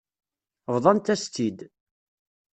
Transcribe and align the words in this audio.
Bḍant-as-tt-id. 0.73 1.59